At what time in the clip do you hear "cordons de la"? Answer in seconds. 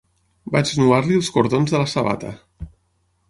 1.35-1.89